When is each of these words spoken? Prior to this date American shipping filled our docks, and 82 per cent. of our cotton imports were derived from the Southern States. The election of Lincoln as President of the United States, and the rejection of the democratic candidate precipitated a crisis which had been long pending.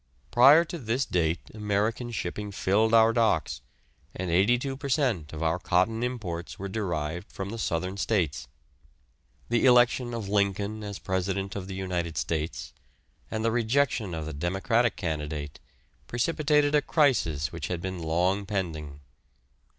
Prior 0.31 0.65
to 0.65 0.79
this 0.79 1.05
date 1.05 1.51
American 1.53 2.09
shipping 2.09 2.51
filled 2.51 2.91
our 2.91 3.13
docks, 3.13 3.61
and 4.15 4.31
82 4.31 4.75
per 4.75 4.89
cent. 4.89 5.31
of 5.31 5.43
our 5.43 5.59
cotton 5.59 6.01
imports 6.01 6.57
were 6.57 6.67
derived 6.67 7.31
from 7.31 7.51
the 7.51 7.59
Southern 7.59 7.97
States. 7.97 8.47
The 9.49 9.63
election 9.67 10.15
of 10.15 10.27
Lincoln 10.27 10.83
as 10.83 10.97
President 10.97 11.55
of 11.55 11.67
the 11.67 11.75
United 11.75 12.17
States, 12.17 12.73
and 13.29 13.45
the 13.45 13.51
rejection 13.51 14.15
of 14.15 14.25
the 14.25 14.33
democratic 14.33 14.95
candidate 14.95 15.59
precipitated 16.07 16.73
a 16.73 16.81
crisis 16.81 17.51
which 17.51 17.67
had 17.67 17.79
been 17.79 17.99
long 17.99 18.47
pending. 18.47 19.01